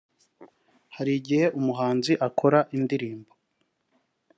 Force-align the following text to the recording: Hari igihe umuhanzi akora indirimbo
Hari 0.95 1.11
igihe 1.19 1.45
umuhanzi 1.59 2.13
akora 2.27 2.59
indirimbo 2.77 3.31